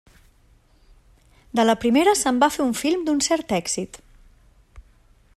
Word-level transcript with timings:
De 1.59 1.65
la 1.67 1.75
primera 1.83 2.15
se'n 2.21 2.39
va 2.43 2.49
fer 2.55 2.63
un 2.65 2.73
film 2.79 3.03
d'un 3.09 3.21
cert 3.27 3.53
èxit. 3.61 4.01